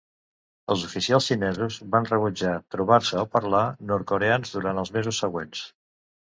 Els 0.75 0.85
oficials 0.85 1.27
xinesos 1.31 1.77
van 1.95 2.07
rebutjar 2.11 2.53
trobar-se 2.77 3.21
o 3.25 3.27
parlar 3.37 3.61
nord-coreans 3.93 4.57
durant 4.57 4.83
els 4.85 4.95
mesos 4.99 5.23
següents. 5.27 5.63